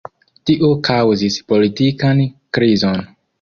[0.49, 2.25] Tio kaŭzis politikan
[2.59, 3.07] krizon.